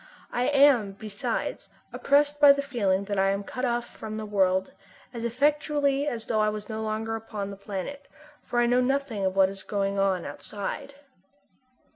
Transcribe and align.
I 0.31 0.45
am, 0.47 0.93
besides, 0.93 1.69
oppressed 1.93 2.39
by 2.41 2.53
the 2.53 2.63
feeling 2.63 3.03
that 3.03 3.19
I 3.19 3.29
am 3.29 3.43
cut 3.43 3.65
off 3.65 3.85
from 3.85 4.17
the 4.17 4.25
world, 4.25 4.71
as 5.13 5.25
effectually 5.25 6.07
as 6.07 6.25
though 6.25 6.39
I 6.39 6.49
were 6.49 6.59
no 6.67 6.81
longer 6.81 7.15
upon 7.15 7.51
our 7.51 7.55
planet, 7.55 8.07
for 8.41 8.57
I 8.57 8.65
know 8.65 8.81
nothing 8.81 9.23
of 9.23 9.35
what 9.35 9.47
is 9.49 9.61
going 9.61 9.99
on 9.99 10.25
outside. 10.25 10.95